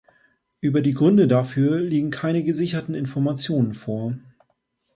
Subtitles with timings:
[0.61, 4.15] Über die Gründe dafür liegen keine gesicherten Informationen vor.